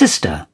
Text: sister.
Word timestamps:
sister. 0.00 0.46